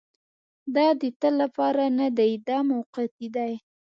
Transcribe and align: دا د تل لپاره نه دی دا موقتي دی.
دا 0.75 0.87
د 1.01 1.03
تل 1.19 1.33
لپاره 1.43 1.83
نه 1.99 2.07
دی 2.17 2.31
دا 2.47 2.57
موقتي 2.71 3.27
دی. 3.35 3.53